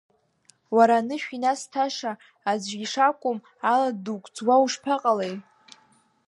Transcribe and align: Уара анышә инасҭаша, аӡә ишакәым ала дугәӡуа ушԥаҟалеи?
Уара 0.75 0.95
анышә 1.01 1.29
инасҭаша, 1.35 2.11
аӡә 2.49 2.73
ишакәым 2.83 3.37
ала 3.71 3.89
дугәӡуа 4.03 4.55
ушԥаҟалеи? 4.63 5.35